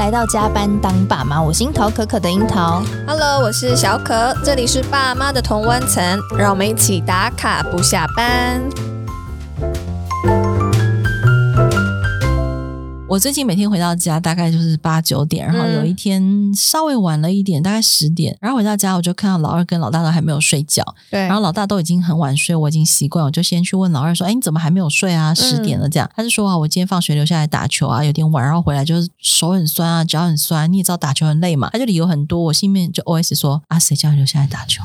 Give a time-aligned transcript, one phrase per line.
[0.00, 2.82] 来到加班当爸妈，我是樱桃可可的樱桃。
[3.06, 8.62] Hello，我是小可，这里是爸妈的同温层，让我们一起打卡不下班。
[13.10, 16.22] 我最近每天回到家大概就是八九点，然后有一天
[16.54, 25.34] 稍微晚了一点，大概十点，然后回到家我就看到老二跟老大都还没有睡觉，对，然后老大都已经很晚睡，我已经习惯，我就先去问老二说：“哎，你怎么还没有睡啊？
[25.34, 26.08] 十点了这样。
[26.10, 34.84] 嗯”他就说：“啊，我今天放学留下来打球啊，有点晚，然后回来就是手很酸啊，脚很酸，你也知道打球很累嘛。”他就理由很多，我心里面就 OS 说：“啊，谁叫你留下来打球？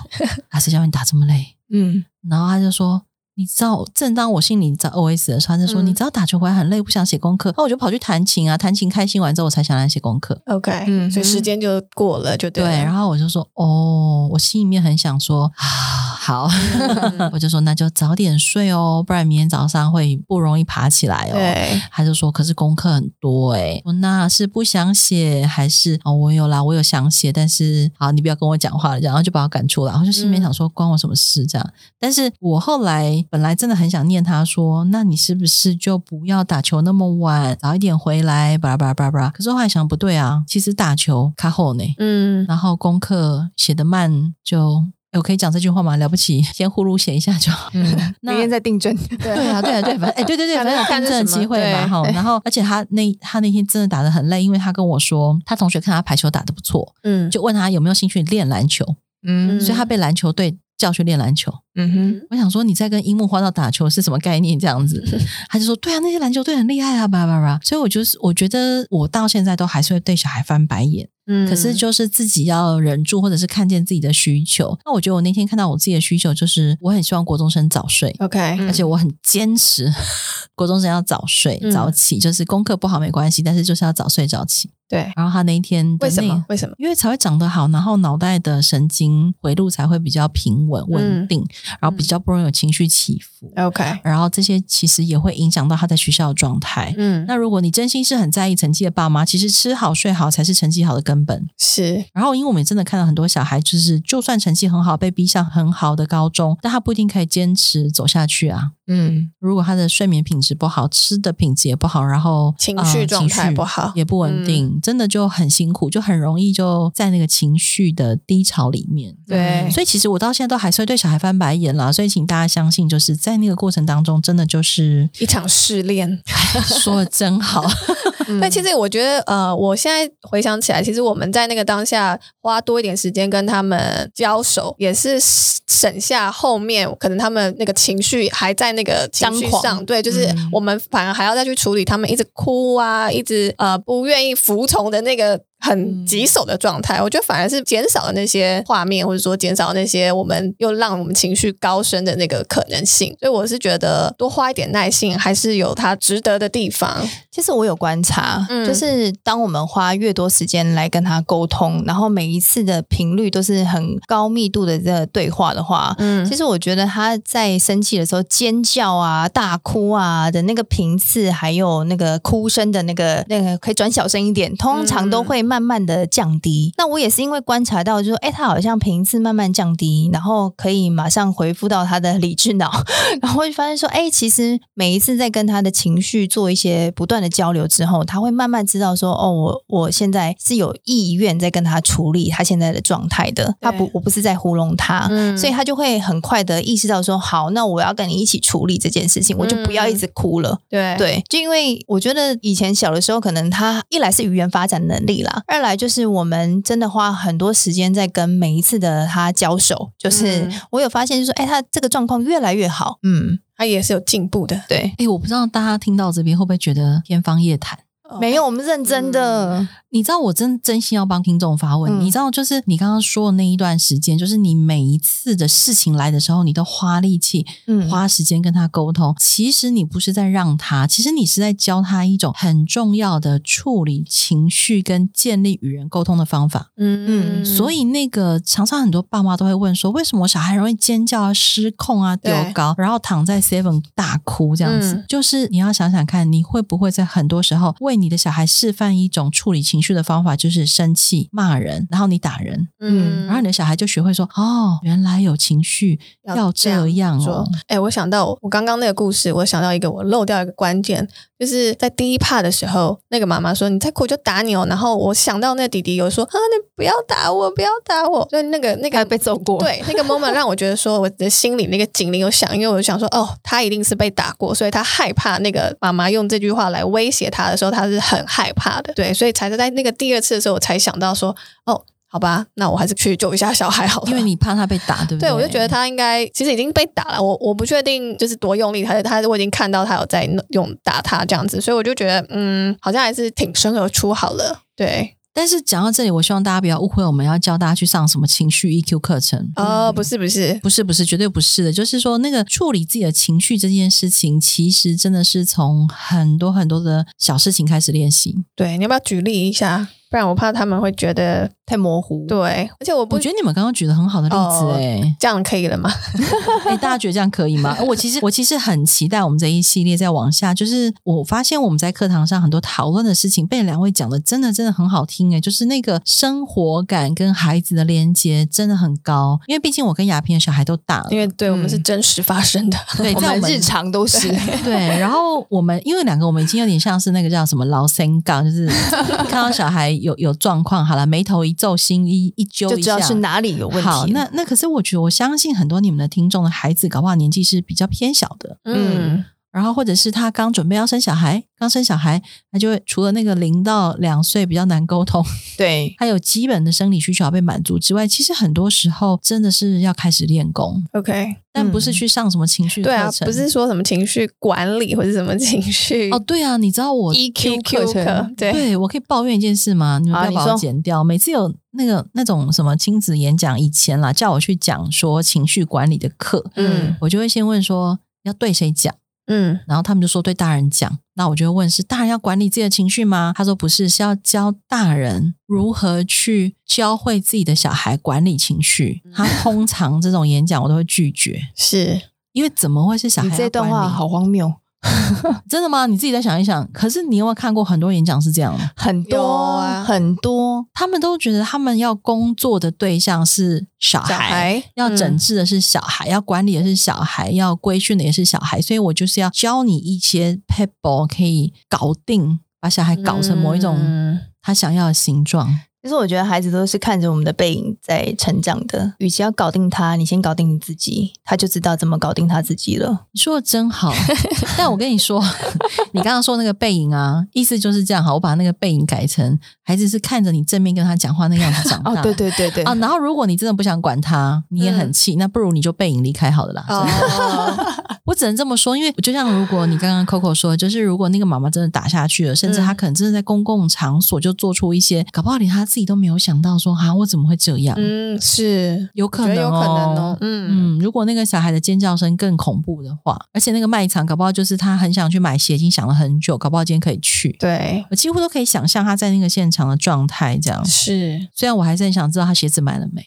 [0.50, 3.04] 啊，谁叫你打这么累？”嗯，然后他就说。
[3.38, 10.42] 你知道，正当我心里在 OS 的时候，他就说：“嗯、你知道打球回来很累，不想写功课。”那我就跑去弹琴啊，弹琴开心完之后，我才想来写功课。
[10.46, 12.72] OK，嗯，所以时间就过了，就对，对。
[12.84, 16.50] 然后我就说：“哦，我心里面很想说啊，好。
[16.50, 21.82] 嗯” 我就说：“那就早点睡哦，不然明天早上会不容易爬起来哦。”对。
[21.92, 26.14] 他就说：“可是功课很多哎。”我那是不想写还是哦？
[26.14, 29.92] 我有啦，我有想写，但是好，你不要跟我讲话了，然后就把我赶出来。
[29.92, 31.70] 然后就心里面想说：“关我什么事？”这样。
[32.00, 32.96] 但是我后来。
[33.30, 39.30] 本来真的很想念他说，那你是不是就不要打球那么晚，早一点回来，巴拉巴拉巴拉。
[39.30, 44.86] 可是后来想不对啊，其实打球卡后呢，嗯，然后功课写得慢就，
[45.18, 45.98] 我可以讲这句话吗？
[45.98, 47.70] 了不起，先呼噜写一下就好。
[47.74, 47.86] 嗯，
[48.22, 48.96] 那明天再订正。
[49.20, 52.04] 对啊，对啊，对，反正哎，对对对，反正有订正的机会嘛，哈。
[52.10, 58.86] 然后，而且他那他那天真的打得很累，因为他跟我说，他同学看他排球打得不错，嗯，就问他有没有兴趣练篮球，
[59.28, 60.58] 嗯，所以他被篮球队。
[60.78, 64.60] 叫去练篮球，嗯哼，我想说你在跟樱木花道打球是什么概念？
[64.60, 65.02] 这样子，
[65.50, 67.60] 他就说对啊，那些篮球队很厉害啊，叭叭叭。
[67.64, 74.78] 所以我就是我觉得我到现在都还是会对小孩翻白眼，嗯，可是就是自己要忍住，或者是看见自己的需求。
[74.86, 79.90] 那我觉得我那天看到我自己的需求，就是我很希望国中生早睡，OK，而且我很坚持
[80.56, 84.70] 国中生要早睡早起，就是功课不好没关系，但是就是要早睡早起。
[84.88, 86.46] 对，然后他那一天为什么？
[86.48, 86.76] 为什么？
[86.78, 91.48] 因为才会长得好，然后脑袋的神经回路才会比较平稳稳定，嗯、
[91.82, 93.52] 然后比较不容易有情绪起伏。
[93.56, 96.94] OK，然后这些其实也会影响到他在学校的状态。
[96.98, 101.48] 嗯，那如果你真心是很在意成绩的爸妈，其实吃好睡好才是成绩好的根本。
[101.58, 102.06] 是。
[102.14, 108.74] 然后，因为我们真的看到很多小孩，就是就算成绩很好，被逼上很好的高中，但他不一定可以坚持走下去啊。
[108.88, 114.68] 嗯，如果他的睡眠品质不好，吃的品质也不好，然后情绪状态不好，也不稳定。
[114.68, 119.16] 嗯真的就很辛苦，就很容易就在那个情绪的低潮里面。
[119.28, 121.92] 对，所以其实我到现在都还是会对小孩翻白眼啦。
[121.92, 126.22] 所以请大家相信，就是在那个过程当中，真的就是一场试炼。
[126.66, 127.64] 说的真好。
[128.42, 139.84] 但其实我觉得，呃，我现在回想起来，其实我们在那个当下花多一点时间跟他们交手，也是省下后面可能他们那个情绪还在那个情绪上。
[139.86, 145.42] 对，就是我们反而还要再去处理他们一直哭啊，一直呃不愿意服从的那个。
[145.60, 153.16] 很棘手的状态，我觉得反而是减少了那些画面，或者说减少那些我们又让我们情绪高升的那个可能性。
[153.20, 157.04] 所以我是觉得多花一点耐性，还是有它值得的地方。
[157.32, 175.55] 其实我有观察，嗯、就是当我们花越多时间来跟他沟通，然后每一次的频率都是很高密度的这个对话的话，嗯，其实我觉得他在生气的时候尖叫啊、大哭啊的那个频次，还有那个哭声的那个那个可以转小声一点，通常都会慢。
[175.56, 182.70] 慢慢的降低，那我也是因为观察到，就是说，哎，他好像频次慢慢降低，然后可以马上回复到他的理智脑，
[183.22, 200.96] 然后就发现说，哎，其实每一次在跟他的情绪做一些不断的交流之后，他会慢慢知道说，哦，我我现在是有意愿在跟他处理他现在的状态的，他不，我不是在糊弄他，嗯，所以他就会很快的意识到说，好，那我要跟你一起处理这件事情，我就不要一直哭了，对。
[200.98, 205.35] 对，就因为我觉得以前小的时候，可能他一来是语言发展能力啦。
[205.48, 214.94] 二来就是我们真的花很多时间在跟每一次的他交手，就是我有发现，就是说，哎，他这个状况越来越好，嗯，他也是有进步的，对。
[214.98, 217.80] 哎，我不知道大家听到这边会不会觉得天方夜谭？
[218.20, 219.60] 没有，我们认真的。
[219.60, 229.16] 嗯你知道我真真心要帮听众发问，嗯、你知道就是你刚刚说的那一段时间，就是你每一次的事情来的时候，你都花力气、嗯、花时间跟他沟通。
[229.18, 236.72] 其实你不是在让他，其实你是在教他一种很重要的处理情绪跟建立与人沟通的方法。
[236.76, 237.46] 嗯嗯。
[237.46, 244.96] 所以那个常常很多爸妈都会问说，为什么我小孩容易尖叫啊、失控啊、丢高，然后躺在 seven 大哭这样子？
[244.96, 256.00] 嗯、就是你要想想看，你会不会在很多时候为为你的小孩示范一种处理情绪的方法，就是生气、骂人，然后你打人，嗯，然后你的小孩就学会说：“哦，原来有情绪
[256.36, 261.08] 要这样哦。”哎，我想到我刚刚那个故事，我想到一个我漏掉一个关键，
[261.40, 281.36] 就是在第一 part 的时候，那个妈妈说：“你再哭就打你哦。”然后我想到那个弟弟有说：“啊，你不要打我，不要打我。”所以那个那个被揍过，对，那个 moment 让我觉得说我的心里那个警铃有响，因为我就想说：“哦，他一定是被打过，所以他害怕那个妈妈用这句话来威胁他的时候，他是很害怕的。”对，所以才是在那个第二次的时候，我才想到说
[281.66, 284.10] ：“哦。”好吧，那我还是去救一下小孩好了。
[284.10, 285.28] 因为你怕他被打，对不对？
[285.28, 287.22] 对，我就觉得他应该其实已经被打了。
[287.22, 294.62] 我我不确定就是多用力，还是他我已经看到他有在用打他这样子，所以我就觉得嗯，好像还是挺身而出好了。
[294.78, 295.15] 对。
[295.38, 301.74] 但是讲到这里，我希望大家不要误会，我们要教大家去上什么情绪 EQ 课程哦，不是不是不是不是，绝对不是的。
[301.74, 308.34] 就是说，那个处理自己的情绪这件事情，其实真的是从很多很多的小事情开始练习。
[308.56, 309.90] 对，你要不要举例一下？
[310.10, 312.26] 不然我怕他们会觉得太模糊。
[312.28, 315.92] 对，而且我不我觉得你们刚刚举的很好的例子，哎、哦，这样可以了吗？
[316.66, 317.76] 哎，大家觉得这样可以吗？
[317.88, 329.40] 我其实我其实很期待我们这一系列再往下，就是我发现我们在课堂上很多讨论的事情，被两位讲的真的真的很好听，哎，就是那个生活感跟孩子的连接真的很高。
[329.48, 335.00] 因为毕竟我跟亚萍的小孩都大了，因为对我们是真实发生的，对， 在我们日常都是对，对。
[335.00, 338.68] 然后我们因为两个我们已经有点像是那个叫什么老三杠，就是
[339.30, 340.86] 看到小孩有有状况。
[340.86, 343.90] 好了，眉头一皱，心一一揪一下，就知道是哪里有问题。
[343.90, 349.26] 好，那那可是我觉得，我相信很多你们的听众的孩子，搞不好年纪是比较偏小的，嗯。
[349.56, 352.22] 然后，或者是他刚准备要生小孩，刚生小孩，
[352.52, 355.24] 他就会除了那个零到两岁比较难沟通，
[355.58, 360.84] 对， 还有基本的生理需求要被满足之外，其实很多时候真的是要开始练功。
[360.92, 370.00] OK，但不是去上什么情绪课程，对啊，不是说什么情绪管理或者什么情绪哦，对啊，你知道我 EQ 课程，对，对我可以抱怨一件事吗？
[370.04, 371.02] 你们不要把我剪掉。
[371.02, 378.94] 每次有那个那种什么亲子演讲，以前啦，叫我去讲说情绪管理的课，嗯，我就会先问说要对谁讲。
[379.28, 383.34] 嗯，然后他们就说对大人讲，那我就会问是大人要管理自己的情绪吗？
[383.36, 389.02] 他说不是，是要教大人如何去教会自己的小孩管理情绪。
[389.14, 392.02] 他通常这种演讲我都会拒绝，是
[392.34, 393.30] 因为怎么会是小孩？
[393.30, 394.54] 你这段话好荒谬。
[395.50, 395.86] 真的吗？
[395.86, 396.68] 你自己再想一想。
[396.72, 398.72] 可是你有没有看过很多演讲是这样的？
[398.76, 408.62] 很多啊，很多，他们都觉得他们要工作的对象是小孩，小孩要整治的是小孩，嗯、要管理的是小孩，要规训的也是小孩。
[408.62, 415.60] 所以我就是要教你一些 people，可以搞定，把小孩搞成某一种他想要的形状。
[415.86, 418.92] 其实我觉得孩子都是看着我们的背影在成长的。
[418.98, 423.06] 与其要搞定他，你先搞定你自己，他就知道怎么搞定他自己了。
[423.12, 423.94] 你说的真好，
[424.58, 425.24] 但我跟你说，
[425.94, 428.12] 你刚刚说那个背影啊，意思就是这样哈。
[428.12, 431.92] 我把那个背影改成孩子是看着你正面跟他讲话那样子长大。
[431.94, 432.74] 哦，对对对对啊。
[432.74, 436.66] 然后如果你真的不想管他，你也很气，嗯、那不如你就背影离开好了啦。
[436.68, 437.75] 哦、
[438.06, 445.66] 我只能这么说，因为就像如果你刚刚 Coco 说，就是如果那个妈妈真的打下去了，甚至她可能真的在公共场所就做出一些，搞不好连她。
[445.66, 447.76] 自己都没有想到说啊，我怎么会这样？
[447.78, 450.18] 嗯，是有可能，有可能哦。
[450.22, 457.36] 嗯嗯，如果那个小孩的尖叫声更恐怖的话，而且那个卖场搞不好就是他很想去买鞋，已经想了很久，搞不好今天可以去。
[457.40, 461.28] 对，我几乎都可以想象他在那个现场的状态，这样是。
[461.34, 463.04] 虽然我还是很想知道他鞋子买了没。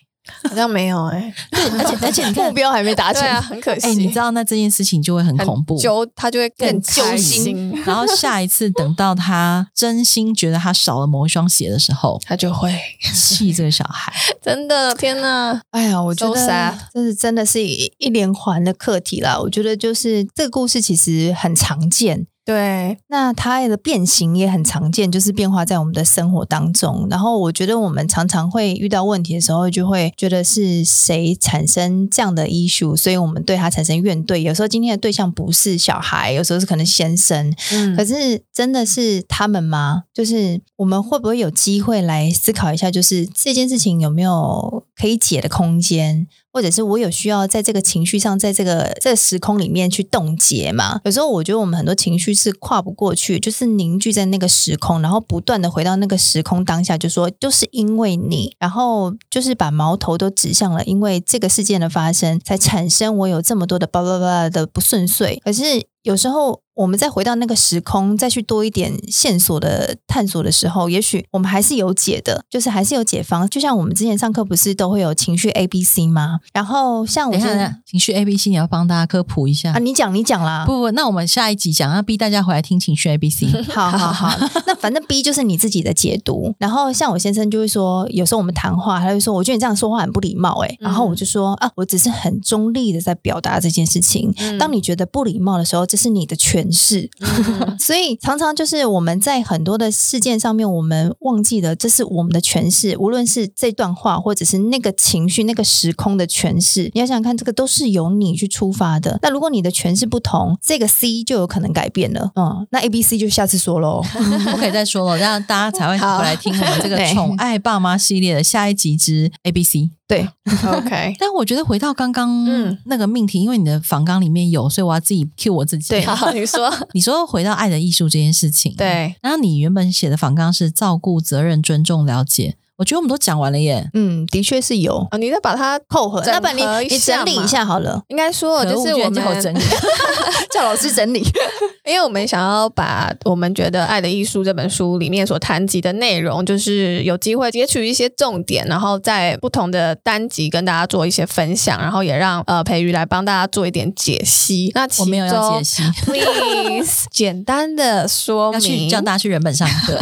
[0.48, 3.86] 好像没有哎、欸，对， 而且而且你看目标还没达成，啊，很可惜。
[3.86, 7.72] 哎、欸，你知道那这件事情就会很恐怖，揪他就会更揪心。
[7.84, 12.74] 然后下一次等到他真心觉得他少了某一双鞋的时候，他就会
[13.14, 14.12] 气这个小孩。
[14.42, 15.60] 真的，天哪！
[15.70, 19.38] 哎呀，我觉得这是真的是一一连环的课题啦。
[19.38, 22.26] 我觉得就是这个故事其实很常见。
[22.48, 27.06] 对，那它的变形也很常见，就是变化在我们的生活当中。
[27.10, 34.38] 然后我觉得我们常常会遇到问题的时候，就会觉得是谁产生这样的 issue，所以我们对他产生怨怼。
[34.38, 37.54] 有时候今天的对象不是小孩，有时候是可能先生。
[37.70, 40.04] 嗯，可是真的是他们吗？
[40.14, 46.26] 就是我们会不会有机会来思考一下，就是这件事情有没有可以解的空间？
[46.58, 51.00] 或者是我有需要在这个情绪上，在这个这个时空里面去冻结嘛？
[51.04, 65.40] 有时候我觉得我们很多情绪是跨不过去，就是凝聚在那个时空，然后不断的回到那个时空当下，就说就是因为你，然后就是把矛头都指向了，因为这个事件的发生，才产生我有这么多的巴拉巴拉的不顺遂。
[65.44, 65.62] 可是
[66.02, 66.60] 有时候。
[66.78, 73.48] 我们再回到那个时空，再去多一点线索的探索的时候，也许我们还是有解的，就是还是有解方。
[73.48, 76.38] 就像我们之前上课不是都会有情绪 A、B、C 吗？
[76.52, 79.80] 然后像我现在情绪 A B C，你要帮大家科普一下啊？
[79.80, 80.64] 你讲，你讲啦。
[80.64, 83.48] 不不，那我们下一集讲，要逼大家回来听情绪 A B C。
[83.74, 86.54] 好好好， 那反正 B 就是你自己的解读。
[86.60, 90.76] 然后像我先生就会说，有时候我们谈话，他就说，我觉得你这样说话很不礼貌，哎。
[90.78, 94.32] 然后我就说啊，我只是很中立的在表达这件事情。
[94.60, 97.10] 当你觉得不礼貌的时候，这是你的诠释。
[97.80, 106.90] 所以常常就是我们在很多的事件上面，我们忘记了这是我们的诠释，无论是这段话或者是那个情绪、那个时空的诠释。
[106.94, 109.18] 你要想想看，这个都是由你去出发的。
[109.22, 112.30] 那如果你的诠释不同，这个 C 就有可能改变了。
[112.36, 114.02] 嗯，那 A、B、C 就下次说喽，
[114.52, 119.97] 不可以再说了，这样大家才会回来听我们这个宠爱爸妈系列的下一集之 A、B、C。
[120.08, 120.26] 对
[120.64, 121.14] ，OK。
[121.20, 122.46] 但我觉得回到刚刚
[122.86, 125.90] 那个命题，嗯、因为你的访纲里面有，所以我要自己 cue 我自己。
[125.90, 128.74] 对，好，你说， 你说回到爱的艺术这件事情。
[128.74, 132.56] 对，然后你原本写的访纲是照顾、责任、尊重、了解。
[132.78, 133.90] 我觉得我们都讲完了耶。
[133.92, 135.06] 嗯，的确是有。
[135.10, 138.00] 啊，你再把它扣合，那不然你你整理一下好了。
[138.08, 139.58] 应该说，就是我们整理，
[140.50, 141.22] 叫老师整理。
[141.84, 154.70] 因为我们想要把我们觉得《爱的艺术》这本书里面所谈及的内容，就是有机会截取一些重点，然后在不同的单集跟大家做一些分享，然后也让呃培瑜来帮大家做一点解析。
[154.74, 159.98] 那其中我没有要解析，please 简单的说明，叫大家去原本上课。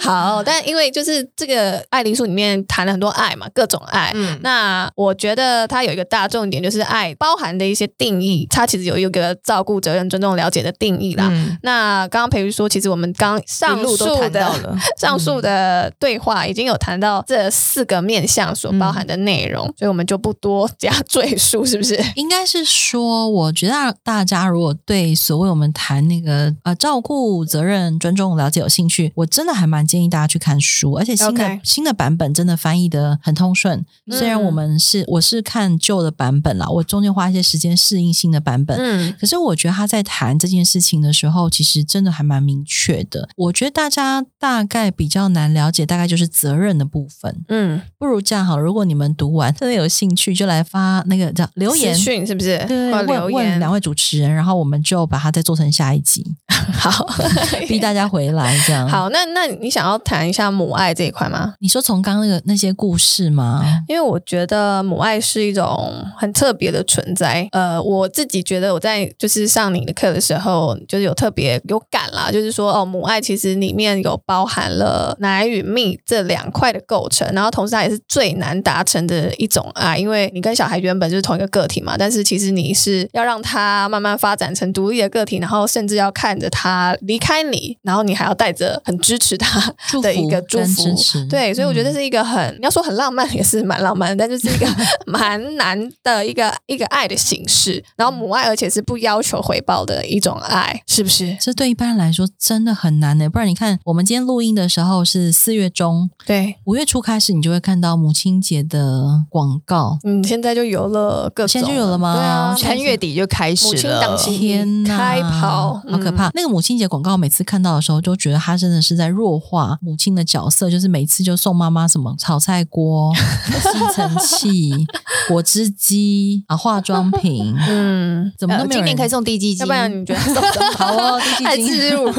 [0.00, 4.12] 好，但因为就是这个《爱的艺术》里面谈了很多爱嘛，各种爱。
[4.14, 11.28] 嗯，那我觉得它有一个大重点，就是爱包含的一些定义，它其实有一个照顾、责任、尊重、了解的定义啦。
[11.30, 22.02] 嗯，那刚刚培瑜说，其实我们刚上述的 上述的对话已经有谈到这四个面向所包含的内容，嗯、所以我们就不多加赘述，是不是？
[22.14, 33.84] 应该是说，我觉得大家如果对所谓我们谈那个呃照顾、责任、尊重、了解有兴趣，我真的还蛮建议大家去看书，而且新的新的版本真的翻译的很通顺。
[34.10, 43.28] 虽然我们是我是看旧的版本啦，我中间花一些时间适应新的版本，嗯，可是我觉得他在谈这件事情的时候，其实真的还蛮明确的。
[43.36, 47.44] 我觉得大家大概比较难了解，大概就是责任的部分。
[47.48, 52.58] 嗯，不如这样好，如果你们读完真的有兴趣，就来发那个叫留言讯，是不是？
[52.66, 56.24] 对，问问两位主持人，然后我们就把它再做成下一集。
[56.72, 57.06] 好，
[57.68, 58.88] 逼大家回来这样。
[58.88, 61.54] 好，那那你想要谈一下母爱这一块吗？
[61.58, 63.62] 你说从刚刚那个那些故事吗？
[63.88, 67.48] 因为我觉得母爱是一种很特别的存在。
[67.52, 94.66] 呃，我自己觉得我在就是上你的课的时候，就是有特别有感啦，就是说哦，母爱其实里面有包含了奶与蜜这两块的构成，然后同时它也是最难达成的一种爱，因为你跟小孩原本就是同一个个体嘛，但是其实你是要让他慢慢发展成独立的个体，然后甚至要看着他离开你，然后你还要带着很支持他的一个祝福，祝福对，所以我觉得是一个很、要说很浪漫，也是蛮浪漫的，但就是一个
[95.06, 101.36] 蛮难的一个一个爱的形式，然后母爱而且是不要求回报的一种爱，是不是？
[101.40, 103.28] 这对一般人来说真的很难呢。
[103.28, 109.98] 不然你看，我们今天录音的时候是四月中，对，五月初开始，你就会看到母亲节的广告。
[110.04, 112.14] 嗯，现在就有了各种，现在就有了吗？
[112.14, 113.72] 对啊，三月底就开始了。
[113.72, 116.28] 母亲档期天哪，开跑，好可怕！
[116.28, 124.86] 嗯、那个母亲节广告，每次看到的时候，都觉得他真的是在弱化母亲的角色，就是每次就送妈妈妈什么炒菜锅、 吸尘器、
[125.28, 128.82] 果汁机啊、化妆品，嗯，怎么都没有、呃？
[128.82, 130.72] 今年可以送滴鸡精，要不然你觉得送什么？
[130.76, 131.20] 好哦？
[131.38, 132.14] 滴鸡精。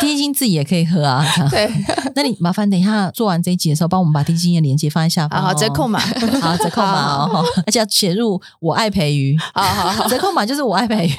[0.00, 1.24] 滴鸡精自己也可以喝啊。
[1.50, 1.70] 对，
[2.14, 5.98] 那你麻烦等一下做完这一集的时候，帮我们把滴鸡精的链接放在下方，好折扣码，
[6.40, 11.12] 好折扣码哦，而且要写入我爱培育，好好好，折扣码就是我爱培育，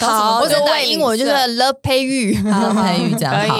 [0.00, 3.34] 好，或者打英文就是 love 培育，love 培育这样。
[3.48, 3.58] 好，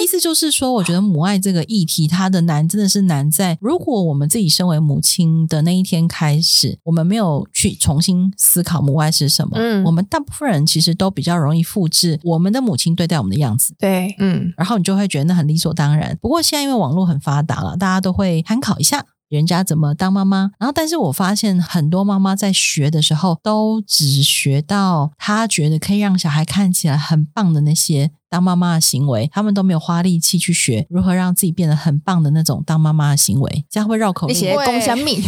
[0.00, 16.16] 意思就是说，我觉得母爱这个议题，它的难真的是难在，如果我们自己身为母亲的那一天开始，我们没有去重新思考母爱是什么，嗯，我们大部分人其实都比较容易复制我们的母亲对待我们的样子，对，嗯，然后你就会觉得那很理所当然。
[16.20, 20.50] 不过现在因为网络很发达了，大家都会参考一下人家怎么当妈妈。
[20.58, 28.10] 然后，但是我发现很多妈妈在学的时候，都只学到她觉得可以让小孩看起来很棒的那些。
[28.30, 34.36] 当妈妈的行为，他们都没有花力气去学如何让自己变得很棒的那种当妈妈的行为，这样会绕口令。
[34.36, 35.22] 你写公虾米，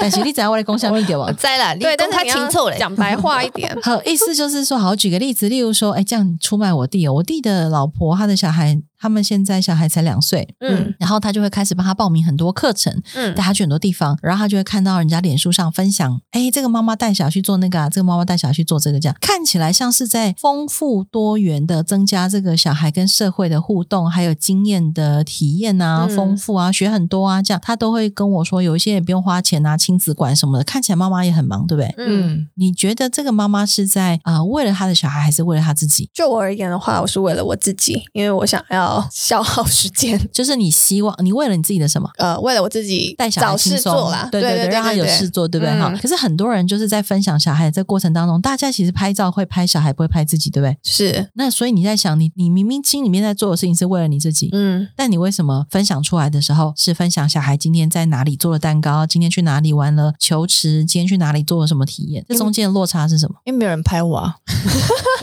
[0.00, 1.30] 但是你怎样为了公虾米给我？
[1.34, 3.76] 在了，对，但他清楚嘞，讲白话一点。
[3.82, 22.21] 好，意思就是说，好，举个例子，例如说，哎，这样出卖我弟，我弟的老婆，他的小孩，他们现在小孩才两岁，嗯，然后他就会开始帮他报名很多课程，嗯，带他去很多地方，然后他就会看到人家脸书上分享，哎，这个妈妈带小孩去做那个啊，这个妈妈带小孩去做这个，这样看起来像是在丰富多元的增加。
[22.22, 31.94] 加这个小孩跟社会的互动，还有经验的体验啊，嗯、丰富啊，学很多啊，这样他都会跟我说，有一些也不用花钱啊，亲子馆什么的，看起来妈妈也很忙，对不对？
[31.98, 36.08] 嗯，你觉得这个妈妈是在啊、呃、为了他的小孩，还是为了他自己？
[36.14, 42.08] 就我而言的话，我是为了我自己，因为我想要 消耗时间，就是你希望你为了你自己的什么？
[42.18, 45.78] 呃，为了我自己带小孩找事做啦，对对对，对对对，让他有事做，对不对？
[45.78, 50.76] 哈、嗯，可是很多人就是在分享小孩这过程当中，大家其实拍照会拍小孩，不会拍自己，对不对？
[50.82, 51.28] 是。
[51.34, 62.24] 那所以你在想，你你明明心里面在做的事情是为了你自己，嗯，但你为什么分享出来的时候是分享小孩今天在哪里做了蛋糕，今天去哪里玩了球池，今天去哪里做了什么体验？
[62.28, 63.36] 这中间的落差是什么？
[63.44, 64.36] 因为没有人拍我啊。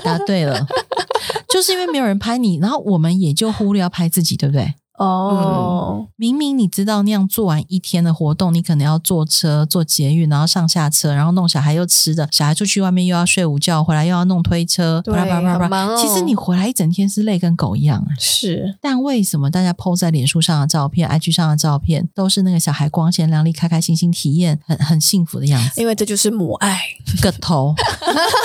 [0.03, 0.65] 答对了，
[1.49, 4.73] 就是因为没有人拍你，然后我们也就忽略要拍自己，对不对？
[4.99, 15.97] 哦、嗯，明明你知道那样做完一天的活动，你可能要坐车、坐捷运，然后上下车，然后弄小孩又吃的，小孩出去外面又要睡午觉，回来又要弄推车，对，很忙哦。
[15.97, 18.05] 其实你回来一整天是累跟狗一样。
[18.19, 25.79] 是，但为什么大家 po 在脸书上的照片、IG 上的照片，都是那个小孩光鲜亮丽、开开心心体验很很幸福的样子？
[25.79, 26.77] 因为这就是母爱。
[27.23, 27.73] 个头，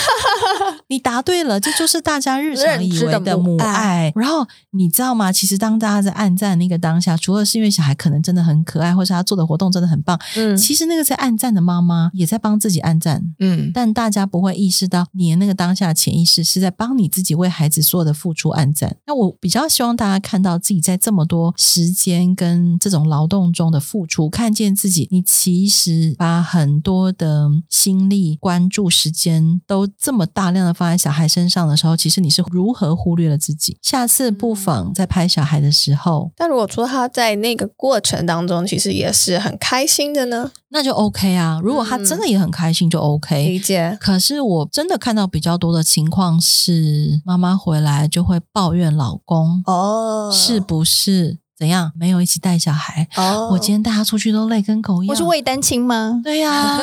[0.86, 4.12] 你答对了，这就是大家日常以为的母爱。
[4.14, 5.32] 然后你知道吗？
[5.32, 6.43] 其实当大家在按赞。
[6.44, 18.94] 在那个当下，除了是因为小孩可能真的很可爱，或是他做的活动真的很棒，嗯，其实那个在暗赞的妈妈也在帮自己暗赞，嗯，但大家不会意识到，你的那个当下潜意识是在帮你自己为孩子所有的付出暗赞。
[19.06, 33.78] 那我比较希望大家看到自己在这么多时间跟这种劳动中的付出，看见自己，你其实把很多的心力、关注、时间都这么大量的放在小孩身上的时候，其实你是如何忽略了自己？
[33.80, 36.32] 下次不妨在拍小孩的时候。
[36.36, 41.60] 但如果说他在那个过程当中，其实也是很开心的呢，那就 OK 啊。
[41.62, 43.48] 如果他真的也很开心，就 OK。
[43.48, 43.96] 理解。
[44.00, 51.38] 可是我真的看到比较多的情况是，妈妈回来就会抱怨老公哦，是不是？
[51.56, 51.92] 怎样？
[51.96, 53.06] 没有一起带小孩？
[53.16, 55.10] 哦，我今天带他出去都累跟狗一样。
[55.10, 56.20] 我是伪单亲吗？
[56.24, 56.80] 对呀、 啊，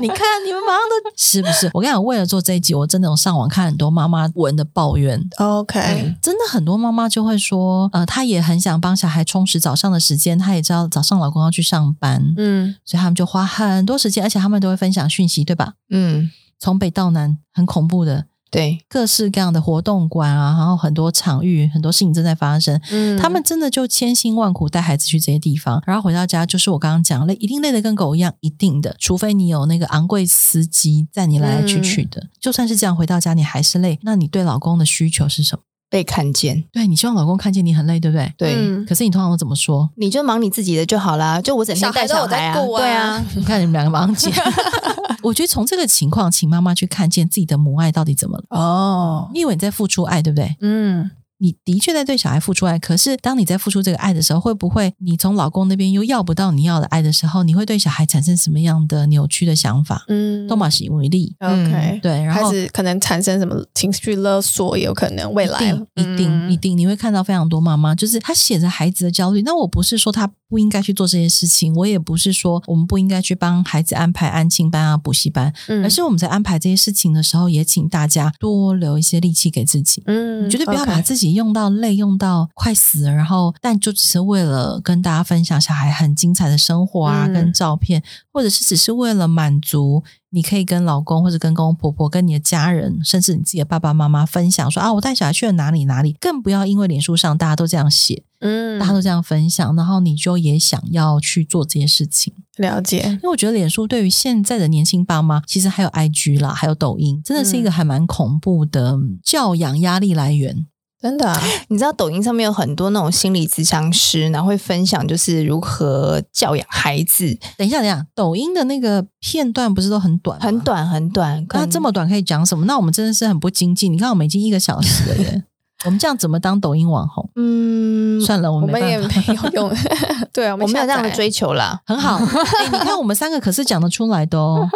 [0.00, 1.70] 你看你们马上都 是不是？
[1.72, 5.22] 我跟你讲，为了做这一集，我真的有上网看很多妈妈文的抱怨。
[5.36, 15.74] OK，、嗯、真的很多妈妈就会说，呃，她也很想帮小孩充实早上的时间，她也知道早上老公要去上班，嗯，所以他们就花很多时间，而且他们都会分享讯息，对吧？
[15.90, 18.26] 嗯，从北到南，很恐怖的。
[18.50, 22.80] 对，各式各样的活动馆啊，然后很多场域，很多事情正在发生。
[22.90, 28.94] 嗯，他们真的就千辛万苦带孩子去这些地方，然后回到家就是我刚刚讲累，一定累得跟狗一样，一定的。
[28.98, 33.98] 除非你有那个昂贵司机载你来来去去的，嗯，就算是这样回到家你还是累。
[34.02, 35.62] 那你对老公的需求是什么？
[35.88, 36.64] 被看见。
[36.72, 38.32] 对，你希望老公看见你很累，对不对？
[38.36, 38.54] 对。
[38.56, 39.88] 嗯，可是你通常都怎么说？
[39.96, 42.80] 你就忙你自己的就好啦，就我整天带小孩啊，小孩都有在顾啊。
[42.80, 44.30] 对啊， 你看你们两个忙姐。
[45.22, 48.44] 我觉得从这个情况，请妈妈去看见自己的母爱到底怎么了。
[48.50, 50.56] 哦，你以为你在付出爱，对不对？
[50.60, 51.10] 嗯。
[51.38, 60.04] 你的确在对小孩付出爱，可是当你在付出这个爱的时候，会不会你从老公那边又要不到你要的爱的时候，你会对小孩产生什么样的扭曲的想法？
[60.08, 61.34] 嗯，都马是为例。
[61.40, 69.42] OK，对，然后开始可能产生什么情绪勒索，也有可能未来一定、嗯、一定一定你会看到非常多妈妈，就是她写着孩子的焦虑。
[69.42, 80.02] 那我不是说她不应该去做这些事情，我也不是说我们不应该去帮孩子安排安亲班啊、补习班，嗯，而是我们在安排这些事情的时候，也请大家多留一些力气给自己。
[80.06, 81.25] 嗯，绝对不要把自己。
[81.32, 102.32] 用到累，用到快死了，然后但就只是为了跟大家分享小孩很精彩的生活啊，嗯、跟照片，或者是只是为了满足，你可以跟老公或者跟公公婆婆、跟你的家人，甚至你自己的爸爸妈妈分享说啊，我带小孩去了哪里哪里，更不要因为脸书上大家都这样写，嗯，大家都这样分享，然后你就也想要去做这些事情。
[102.56, 110.66] 了解，因为我觉得脸书对于现在的年轻爸妈，其实还有 IG 啦，还有抖音，真的是一个还蛮恐怖的教养压力来源。
[111.06, 117.38] 真的、啊，你知道抖音上面有很多那种心理咨商师，然后会分享就是如何教养孩子。
[117.56, 121.46] 等一下，等一下，抖音的那个片段不是都很短，很短，很短。
[121.50, 122.66] 那这么短可以讲什么？
[122.66, 123.88] 那我们真的是很不经济。
[123.88, 125.44] 你看，我们已经一个小时了耶，
[125.86, 127.30] 我们这样怎么当抖音网红？
[127.36, 129.72] 嗯，算了，我们，也没有用。
[130.34, 131.80] 对啊，我们，我们没有这样的追求啦。
[131.86, 134.68] 很好，欸、 你看我们三个可是讲得出来的哦。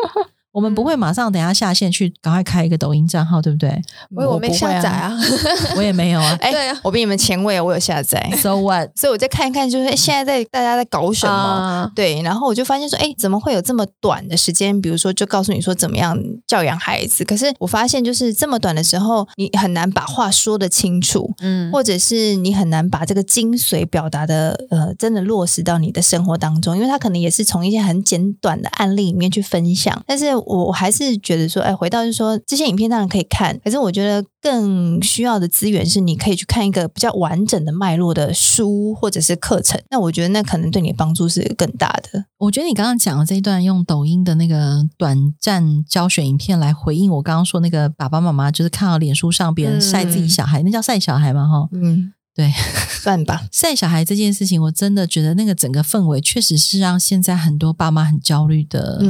[0.53, 3.81] 我们不会马上等下下线去赶快开一个抖音账号，对不对？
[4.17, 5.17] 我我没下载啊，
[5.77, 6.37] 我也没有啊。
[6.41, 8.21] 哎，对啊，我比你们前卫，我有下载。
[8.37, 8.91] So what？
[8.97, 11.89] 所以我再看一看，就是现在在大家在搞什么？
[11.95, 14.81] 对，然后我就发现说，哎，怎么会有这么短的时间？
[14.81, 17.25] 比如说，就告诉你说怎么样教养孩子。
[17.25, 30.39] 可是我发现，就是这么短的时候，你很难把话说得清楚，嗯，或者是你很难把这个精髓表达的，呃，真的落实到你的生活当中，因为他可能也是从一些很简短的案例里面去分享，但是。
[30.46, 39.81] 我我还是觉得说，哎，回到就是说，这些影片当然可以看，可是我觉得更需要的资源是，你可以去看一个比较完整的脉络的书或者是课程。
[39.90, 42.24] 那我觉得那可能对你帮助是更大的。
[42.38, 51.46] 我觉得你刚刚讲的这一段用抖音的那个短暂教学影片来回应我刚刚说那个爸爸妈妈，就是看到脸书上别人晒自己小孩，嗯、那叫晒小孩吗？
[51.46, 52.12] 哈，嗯。
[52.33, 52.50] 对，
[53.03, 53.42] 算吧。
[53.50, 59.00] 晒小孩这件事情，我真的觉得那个整个氛围确实是让现在很多爸妈很焦虑的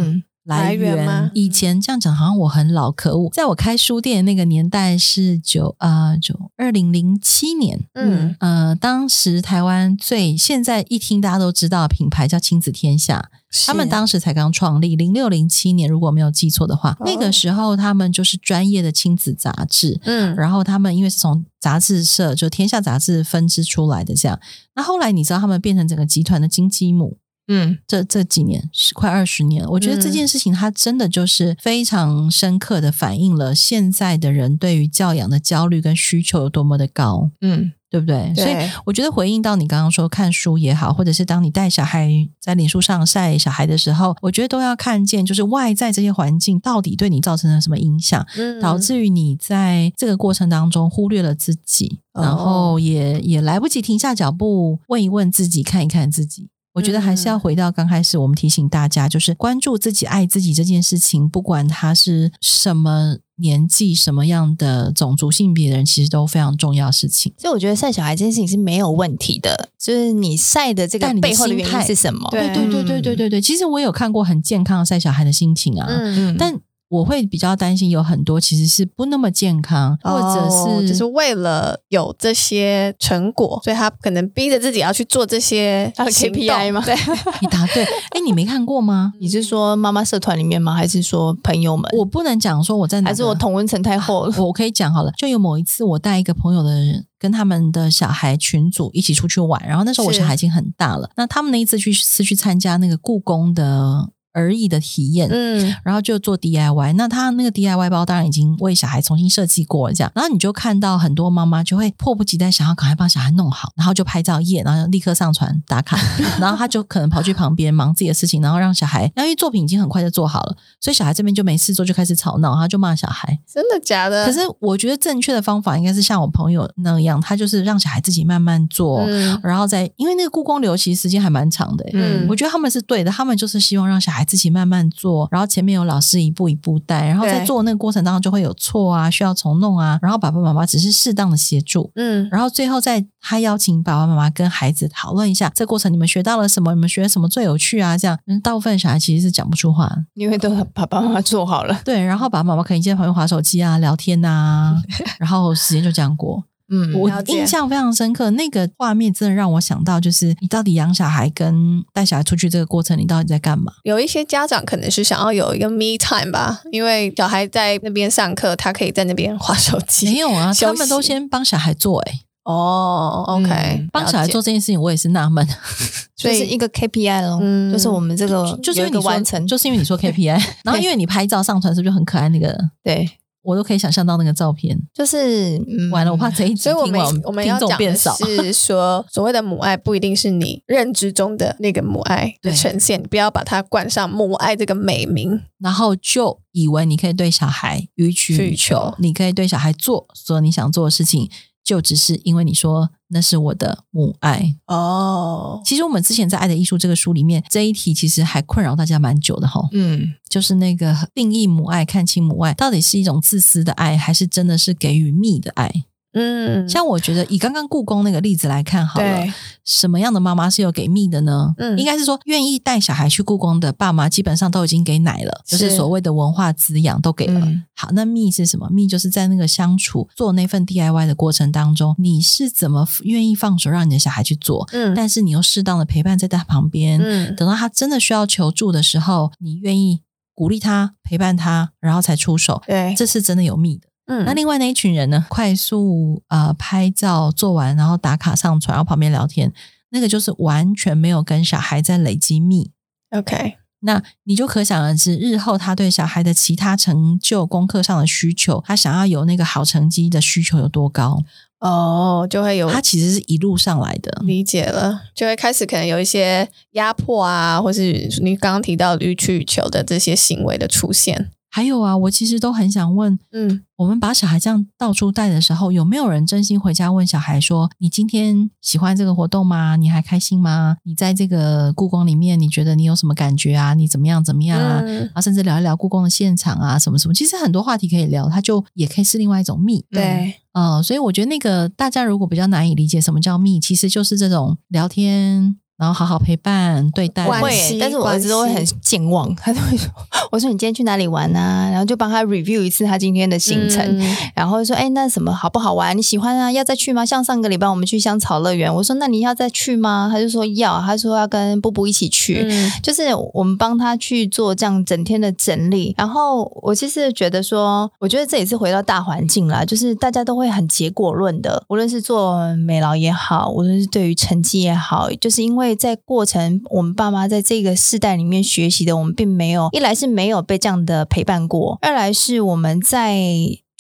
[0.45, 1.31] 来源，嗯、来源吗？
[1.35, 3.31] 以前这样讲好像我很老，可恶。
[3.33, 13.31] 在我开书店那个年代是九啊九二零零七年，嗯呃，当时台湾最现在一听大家都知道品牌叫亲子天下。
[13.67, 24.39] 他们当时才刚创立，零六零七年，如果没有记错的话，哦，那个时候他们就是专业的亲子杂志，嗯，然后他们因为是从杂志社就天下杂志分支出来的，这样，
[24.77, 27.19] 那后来你知道他们变成整个集团的金鸡母，
[27.51, 37.73] 嗯，这这几年是快二十年，我觉得这件事情它真的就是非常深刻的反映了现在的人对于教养的焦虑跟需求有多么的高，嗯。
[37.91, 38.33] 对不对？
[38.37, 42.09] 对，所以我觉得回应到你刚刚说看书也好，或者是当你带小孩
[42.41, 56.49] 在脸书上晒小孩的时候，我觉得都要看见，就是外在这些环境到底对你造成了什么影响，嗯、导致于你在这个过程当中忽略了自己，哦、然后也也来不及停下脚步问一问自己，看一看自己。
[56.73, 63.19] 我觉得还是要回到刚开始我们提醒大家，就是关注自己、爱自己这件事情，不管他是什么。
[63.41, 67.33] 年纪什么样的种族性别的人，其实都非常重要的事情。
[67.39, 72.29] 所以我觉得晒小孩这件事情是没有问题的，就是你晒的这个背后的原因是什么？
[72.31, 73.41] 对对对对对对对。
[73.41, 76.61] 其实我有看过很健康的晒小孩的心情啊，嗯嗯，但。
[76.91, 86.83] 我会比较担心，有很多其实是不那么健康，或者是只是为了有这些成果，所以他可能逼着自己要去做这些 KPI 吗？
[86.85, 86.93] 对，
[87.41, 87.85] 你答对。
[87.85, 89.13] 哎，你没看过吗？
[89.21, 90.75] 你是说妈妈社团里面吗？
[90.75, 91.89] 还是说朋友们？
[91.97, 94.35] 我不能讲说我在哪，还是我同温层太厚了。
[94.43, 101.09] 我可以讲好了，就有某一次我带一个朋友的人跟他们的小孩群组一起出去玩，然后那时候我小孩已经很大了。
[101.17, 104.11] 那他们那一次去是去参加那个故宫的。
[104.33, 106.95] 而已的体验，嗯，然后就做 DIY。
[106.95, 110.13] 那他那个 DIY 包当然已经为小孩重新设计过了，这样。
[110.15, 115.99] 然后你就看到很多妈妈就会迫不及待想要赶快帮小孩弄好，然后就拍照耶，然后立刻上传打卡。
[116.41, 123.37] 然后他就可能跑去旁边忙自己的事情，然后让小孩，因为作品已经很快就做好了，所以小孩这边就没事做，就开始吵闹，他就骂小孩。
[123.53, 124.27] 真的假的？
[124.27, 134.20] 可是我觉得正确的方法应该是像我朋友那样，他就是让小孩自己慢慢做，嗯、然后再因为那个故宫流其实时间还蛮长的，嗯，我觉得他们是对的，他们就是希望让小孩。
[134.25, 146.75] 自己慢慢做，然后前面有老师一步一步带，然后在做那个过程当中就会有错啊，需要重弄啊，然后爸爸妈妈只是适当的协助，嗯，然后最后再他邀请爸爸妈妈跟孩子讨论一下这过程，你们学到了什么？
[146.75, 147.97] 你们学什么最有趣啊？
[147.97, 154.75] 这样，大部分小孩其实是讲不出话，因为都爸爸妈妈做好了，对，然后爸爸妈妈可以在旁边划手机啊、聊天啊，
[155.19, 156.43] 然后时间就这样过。
[156.71, 163.73] 嗯，我印象非常深刻，那个画面真的让我想到，就是你到底养小孩跟带小孩出去这个过程，你到底在干嘛？
[163.83, 170.07] 有一些家长可能是想要有一个 me time 吧，因为小孩在那边上课，他可以在那边划手机。
[170.07, 175.47] 没有啊， 他们都先帮小孩做、欸，哎，哦，OK，帮小孩做这件事情，我也是纳闷，
[176.17, 182.29] 所以是一个 KPI 咯，嗯，就是我们这个就是因为你完成，就是因为你说 KPI， 然后因为你拍照上传是不是就很可爱？
[182.29, 183.09] 那个对。
[183.43, 201.31] 我都可以想象到那个照片，就是、嗯、完了，我怕这一集听完，所以我们我们要讲的是 说，所谓的母爱不一定是你认知中的那个母爱的呈现，不要把它冠上母爱这个美名，然后就以为你可以对小孩予取予求，你可以对小孩做所有你想做的事情。
[201.71, 205.63] 就只是因为你说那是我的母爱哦。
[205.65, 209.61] 其实我们之前在《爱的艺术》这个书里面，这一题其实还困扰大家蛮久的哈。
[209.71, 215.85] 嗯，就是那个定义母爱、看清母爱，到底是一种自私的爱，还是真的是给予蜜的爱？
[216.13, 219.25] 嗯，像我觉得以刚刚故宫那个例子来看好了，
[219.65, 221.55] 什么样的妈妈是有给蜜的呢？
[221.59, 227.41] 嗯，应该是说愿意带小孩去故宫的爸妈，基本上都已经给奶了，就是所谓的文化滋养都给了。
[227.41, 228.69] 嗯、好，那蜜是什么？
[228.71, 234.69] 蜜就是在那个相处做那份 DIY 的过程当中，你是怎么愿意放手让你的小孩去做？
[234.73, 240.01] 嗯，但是你又适当的陪伴在他旁边，嗯，等到他真的需要求助的时候，你愿意
[240.35, 242.63] 鼓励他、陪伴他，然后才出手。
[242.67, 243.90] 对，这是真的有蜜的。
[244.11, 245.25] 嗯，那另外那一群人呢？
[245.29, 249.53] 快速呃拍照做完，然后打卡上传，然后旁边聊天，
[249.91, 252.73] 那个就是完全没有跟小孩在累积密。
[253.17, 261.23] OK，那你就可想而知，日后他对小孩的其他成就、功课上的需求，他想要有那个好成绩的需求有多高？
[261.61, 262.69] 哦，就会有。
[262.69, 271.31] 他其实是一路上来的，理解了，就会开始可能有一些压迫啊，或是你刚刚提到予取予求的这些行为的出现。
[271.53, 279.75] 还有啊，我其实都很想问，嗯，我们把小孩这样到处带的时候，有没有人真心回家问小孩说：“你今天喜欢这个活动吗？
[279.75, 280.77] 你还开心吗？
[280.85, 283.75] 你在这个故宫里面，你觉得你有什么感觉啊？
[283.75, 284.81] 你怎么样怎么样啊？
[284.85, 289.85] 嗯、啊，甚至聊一聊故宫的现场啊，什么什么，其实很多话题可以聊，它就也可以是另外一种密。
[289.91, 295.57] 对，嗯、呃，所以我觉得那个大家如果比较难以理解什么叫密，其实就是这种聊天。
[295.81, 299.89] 然后好好陪伴对待，会，但是我儿子都会很健忘，他都会说
[300.31, 305.97] ：“我说你今天去哪里玩啊？”然后就帮他 review 一次他今天的行程，嗯、然后说：“哎，那什么好不好玩？
[305.97, 306.53] 你喜欢啊？
[306.53, 307.07] 要再去吗？
[307.07, 315.95] 像上个礼拜我们去香草乐园，我说那你要再去吗？”他就说要，他说要跟布布一起去，嗯、就是我们帮他去做这样整天的整理。
[315.97, 325.70] 然后我其实觉得说，我觉得这也是回到大环境啦，就是大家都会很结果论的，无论是做美劳也好，无论是对于成绩也好，就是因为。
[325.75, 333.17] 在过程，我们爸妈在这个世代里面学习的，我们并没有，一来是没有被这样的陪伴过，二来是我们在。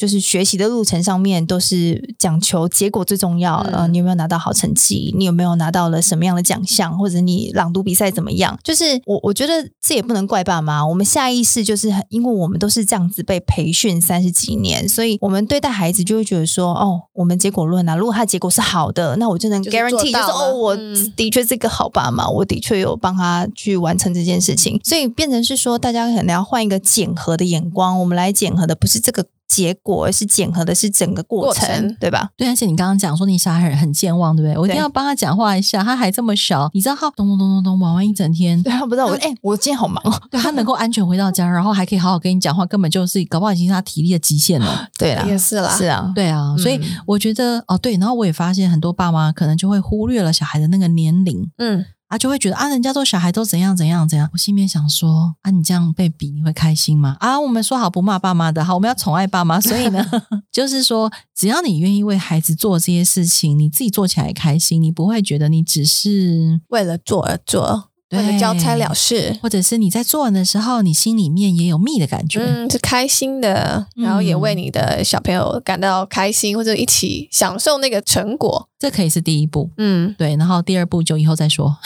[0.00, 5.14] 就是学习的路程上面都是讲求结果最重要，呃，你有没有拿到好成绩？
[5.14, 6.98] 你有没有拿到了什么样的奖项？
[6.98, 8.58] 或者你朗读比赛怎么样？
[8.64, 20.76] 就是我我觉得这也不能怪爸妈，我们下意识就是因为我们都是这样子被培训三十几年，所以我们对待孩子就会觉得说，哦，我们结果论啊，如果他结果是好的，那我就能 guarantee 就是哦，我
[21.14, 29.26] 的确是一个好爸妈，我的确有帮他去完成这件事情，所以变成是说，大家可能要换一个检核的眼光，我们来检核的不是这个。
[29.50, 32.30] 结果是检核的，是整个过程，过程对吧？
[32.36, 34.56] 对，而且你刚刚讲说你小孩很健忘，对不对？
[34.56, 40.22] 我一定要帮他讲话一下，他还这么小，你知道他咚咚咚咚咚玩完一整天，对，他不知道我哎、欸，我今天好忙哦。
[40.30, 44.88] 对，他能够安全回到家，然后还可以好好跟你讲话，根本就是搞不好已经是他体力的极限了。
[44.96, 51.84] 对啦，也是啦，是啊，对啊，所以我觉得哦，对，然后我也发现很多爸妈可能就会忽略了小孩的那个年龄，嗯。
[52.11, 54.29] 啊，就会觉得啊，人家做小孩都怎样怎样怎样。
[54.33, 57.16] 我心里面想说啊，你这样被比，你会开心吗？
[57.20, 59.61] 啊，我们说好不骂爸妈的，好，我们要宠爱爸妈。
[59.61, 60.05] 所以呢，
[60.51, 67.89] 就是说，只要你愿意为孩子做这些事情，你自己做起来也开心，你不会觉得你只是为了做而做。
[68.11, 81.77] 对，交差了事，或者是你在做完的时候，你心里面也有蜜的感觉，嗯，是开心的，然后也为你的小朋友感到开心，或者一起享受那个成果，这可以是第一步，嗯，对，然后第二步就以后再说。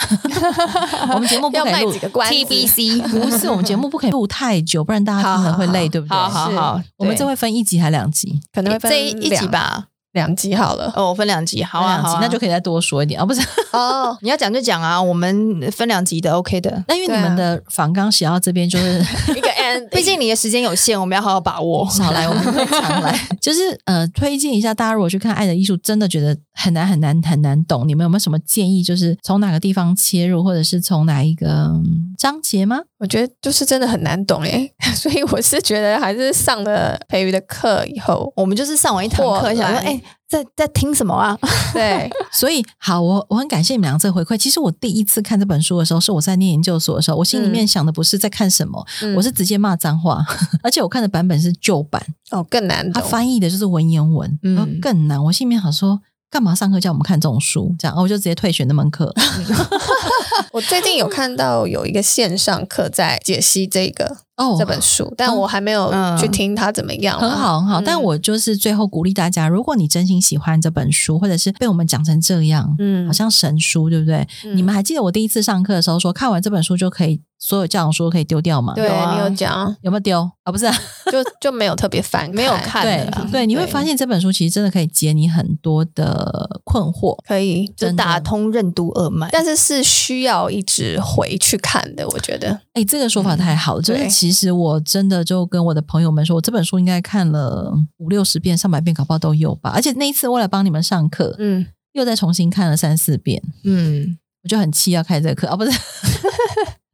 [1.13, 6.17] 我们节目不可以录几个关 TBC，不是我们节目不可以录太久，不然大家听了会累，对不对？
[6.17, 8.41] 好好好，我们这会分一集还两集？
[8.51, 9.89] 可能会分这一集吧。
[10.15, 16.83] 两集好了哦，我分两集，好啊，好啊，那就可以再多说一点啊，不是 哦，你要讲就讲啊，我们分两集的，OK 的。
[16.87, 18.99] 那因为你们的访纲写到这边就是
[19.35, 21.87] 一个 end， 毕竟你的时间有限，我们要好好把握。
[21.91, 23.19] 少来，我们会常来。
[23.41, 27.87] 就是呃，推荐一下大家，如果去看《爱的艺术》，真的觉得很难很难很难懂。
[27.87, 28.81] 你们有没有什么建议？
[28.81, 31.71] 就是从哪个地方切入，或者是从哪一个
[32.17, 32.79] 章节吗？
[32.97, 40.01] 我觉得就是真的很难懂诶， 所以我是觉得还是上了培瑜的课以后，我们就是上完一堂课，想说哎。
[40.27, 41.37] 在在听什么啊？
[41.71, 44.35] 对，所以好，我我很感谢你们俩这回馈。
[44.35, 50.25] 其实我第一次看这本书的时候，是我在念研究所的时候，我心里面想的不是在看什么，嗯、我是直接骂脏话，
[50.63, 52.91] 而且我看的版本是旧版哦，更难。
[52.91, 55.23] 他翻译的就是文言文，嗯，更难。
[55.25, 56.01] 我心里面想说。
[56.29, 57.73] 干嘛上课叫我们看这种书？
[57.79, 59.13] 这样，我就直接退学那门课。
[60.51, 67.19] 我最近有看到有一个线上课在解析这个哦这本书，但我还没有去听它怎么样。
[67.19, 67.81] 很好，很好。
[67.81, 74.27] 但我就是最后鼓励大家，如果你真心喜欢这本书，或者是被我们讲成这样，嗯，好像神书，对不对？
[74.55, 77.21] 你们还记得我第一次上课的时候说，看完这本书就可以。
[77.37, 78.73] 所有教养书可以丢掉吗？
[78.75, 80.51] 对，你有讲有没有丢啊？
[80.51, 80.65] 不是，
[81.11, 82.81] 就就没有特别翻， 没有看。
[82.81, 89.27] 对对，你会发现这本书其实真的可以解你很多的困惑，可以就打通任督二脉。
[89.31, 92.57] 但是是需要一直回去看的，我觉得。
[92.73, 99.71] 哎，这个说法太好了，就是其实我真的就跟我的朋友们说，我这本书应该看了五六十遍、上百遍，搞不好都有吧。
[99.73, 105.71] 而且那一次为了帮你们上课，嗯，又再重新看了三四遍，嗯，我就很气要开这个课啊，不是。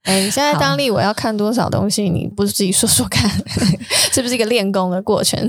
[0.03, 2.09] 哎，你现在当立我要看多少东西？
[2.09, 3.29] 你不是自己说说看，
[4.11, 5.39] 是不是一个练功的过程？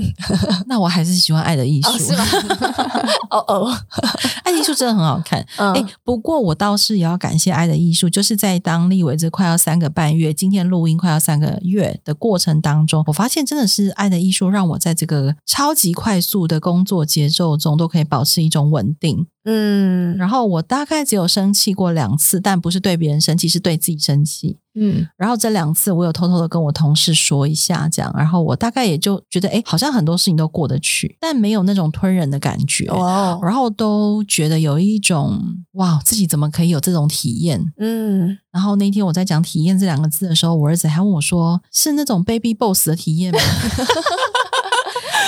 [0.67, 2.23] 那我还是喜欢《爱的艺术》，是吗？
[3.37, 3.71] 哦哦，
[4.43, 5.45] 《爱的艺术》真的很好看。
[5.57, 19.27] 哎，不过我倒是也要感谢《爱的艺术》，就是在当立委这快要三个半月，今天录音快要三个月的过程当中，我发现真的是《爱的艺术》让我在这个超级快速的工作节奏中都可以保持一种稳定。
[19.45, 24.57] 嗯，然后我大概只有生气过两次，但不是对别人生气，是对自己生气。
[24.75, 32.87] 嗯，然后这两次我有偷偷的跟我同事说一下，这样，然后我大概也就觉得，哎，好像很多事情都过得去，但没有那种吞人的感觉。
[32.87, 35.39] 哦，然后都觉得有一种
[35.73, 37.63] 哇，自己怎么可以有这种体验？
[37.77, 43.39] 嗯，然后那天我在讲体验这两个字的时候，我儿子还问我说：“是那种 baby boss 的体验吗？”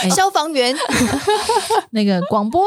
[0.10, 0.76] 消防员，
[1.92, 2.62] 那个广播，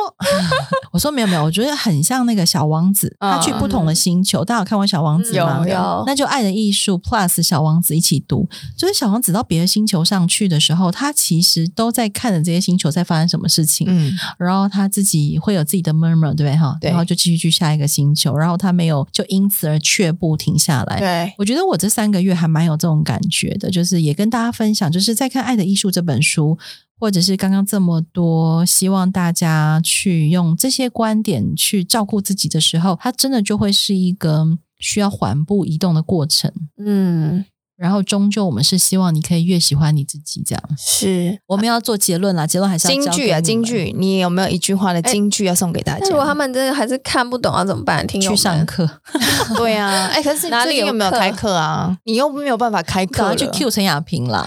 [0.93, 4.45] 我说没有没有，我觉得很像那个小王子，他去不同的星球。
[4.45, 5.65] 大家有看过小王子吗？
[5.67, 8.49] 有有，那就爱的艺术 Plus 小王子一起读。
[8.77, 13.87] 就是小王子到别的星球上去的时候，他其实都在看着这些星球在发生什么事情。
[13.89, 16.77] 嗯，然后他自己会有自己的 murmur，对不对哈？
[16.83, 20.99] 然后就继续去下一个星球，然后他没有就因此而却步停下来。
[20.99, 26.59] 对，我觉得我这三个月还蛮有这种感觉的，就是也跟大家分享，就是在看《爱的艺术》这本书。
[26.99, 34.47] 或者是刚刚这么多，希望大家去用这些观点去照顾自己的时候，它真的就会是一个
[34.79, 36.53] 需要缓步移动的过程。
[36.77, 37.45] 嗯。
[37.79, 46.09] 然后终究我们是希望你可以越喜欢你自己，这样是我们要做结论啦，结论还是要金句啊，金句，你有没有一句话的金句要送给大家？
[46.09, 48.05] 如果他们真的还是看不懂要怎么办？
[48.05, 48.85] 听去上课，
[49.57, 51.97] 对啊，哎，可是哪里有没有开课啊？
[52.03, 54.45] 你又没有办法开课，去 Q 陈亚萍啦。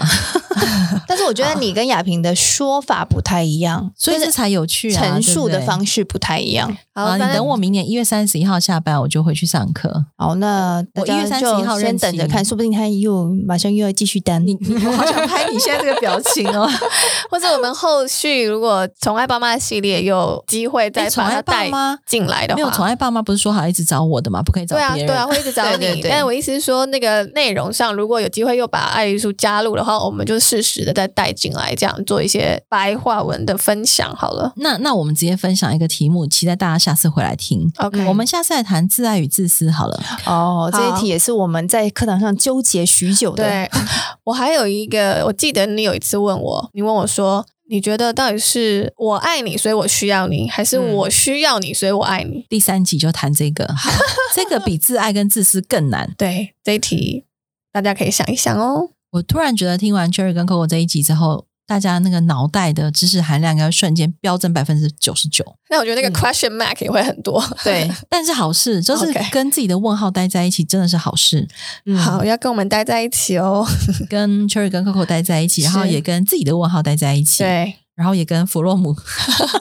[1.08, 6.76] 但是我觉得你跟亚萍的说法不太一样，所以这才有趣，陈述的方式不太一样。
[6.94, 10.04] 好，你等我明年一月三十一号下班，我就回去上课。
[10.16, 14.46] 好，那我一月三十一号先等着看，说不定他又马上又要继续单。
[14.46, 16.68] 你我好想拍你现在这个表情哦，
[17.30, 21.70] 或者我们后续如果宠爱爸妈系列有机会再把他带
[22.06, 24.42] 进来的话，没有宠爱爸妈不是说好一直找我的吗？
[24.42, 25.06] 不可以找别人。
[25.06, 26.02] 对啊，对啊，会一直找你。
[26.02, 34.52] 但是我意思是说，那个内容上如果有机会又把爱艺术加入的话，我们就适时的再带进来，这样做一些白话文的分享好了。
[34.56, 37.70] 那那我们直接分享一个题目，期待大家下次回来听。
[37.78, 40.02] OK，我们下次来谈自爱与自私好了。
[40.26, 43.44] 哦，这一题也是我们在课堂上纠结许久的。
[43.44, 43.70] 对，
[44.24, 52.38] 我还有一个，我记得你有一次问我，你问我说，你觉得到底是我爱你，所以我需要你，还是我需要你，所以我爱你？
[52.38, 53.72] 嗯、第三集就谈这个，
[54.34, 56.12] 这个比自爱跟自私更难。
[56.18, 57.24] 对，这一题
[57.72, 58.90] 大家可以想一想哦。
[59.12, 61.46] 我突然觉得听完 Cherry 跟 Coco 这一集之后。
[61.72, 65.42] 大家那个脑袋的知识含量应该瞬间飙增百分之九十九。
[65.70, 67.40] 那我觉得那个 question mark 也会很多。
[67.42, 71.48] 嗯、对， 但是好事就是跟自己的问号待在一起，真的是好事。
[71.86, 73.66] 嗯、好，要跟我们待在一起哦，
[74.10, 77.38] 跟 Cherry 跟 Coco 待在一起，然后也跟自己的问号待在一起。
[77.38, 78.94] 对，然后也跟弗洛姆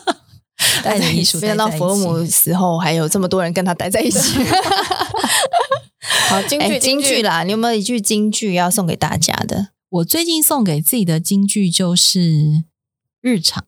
[0.83, 1.37] 待在一起。
[1.37, 4.37] 没想到弗洛姆死后还有这么多人跟他待在一起。
[6.27, 9.69] 好，金句金句啦，你有没有一句京剧要送给大家的？
[9.91, 12.63] 我最近送给自己的金句就是
[13.21, 13.65] 日常，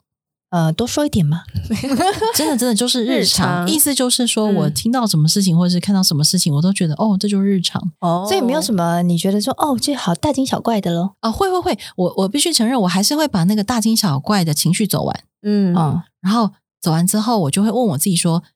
[0.51, 1.43] 呃，多说一点嘛。
[2.33, 8.25] 真的，真的就是日常，日常意思就是说我听到什么事情，嗯、或者是看到什么事情，我都觉得哦，这就是日常哦。
[8.25, 11.15] 所以没有什么你觉得说哦，这好大惊小怪的咯。
[11.19, 15.23] 啊，会会会，我我必须承认，我还是会把那个大惊小怪的情绪走完。
[15.41, 18.52] 嗯嗯，然后走完之后，我就会问我自己说，诶。